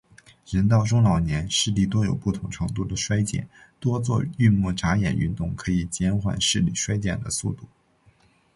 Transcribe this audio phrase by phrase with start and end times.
[0.47, 3.47] 人到中老年，视力多有不同程度地衰减，
[3.79, 7.65] 多做运目眨眼运动可以减缓视力衰减的速度。